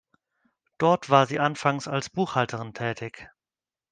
[0.79, 3.29] Dort war sie anfangs als Buchhalterin tätig.